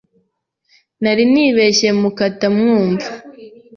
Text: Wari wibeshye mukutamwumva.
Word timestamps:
Wari 1.03 1.23
wibeshye 1.33 1.89
mukutamwumva. 2.01 3.07